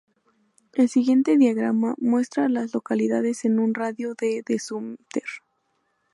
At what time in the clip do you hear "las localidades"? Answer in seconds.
2.49-3.45